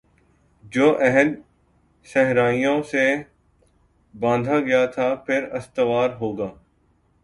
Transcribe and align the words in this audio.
جو 0.63 0.87
عہد 0.99 1.33
صحرائیوں 2.05 2.81
سے 2.83 3.05
باندھا 4.13 4.59
گیا 4.59 4.85
تھا 4.85 5.13
پر 5.27 5.49
استوار 5.53 6.09
ہوگا 6.21 6.49